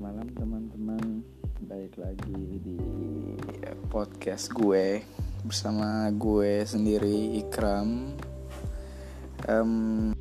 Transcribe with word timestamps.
malam 0.00 0.32
teman-teman. 0.32 1.20
Baik 1.68 2.00
lagi 2.00 2.56
di 2.64 2.80
podcast 3.92 4.48
gue 4.48 5.04
Bersama 5.44 6.08
gue 6.08 6.64
sendiri 6.64 7.36
Ikram. 7.44 8.16
Um, 9.44 10.16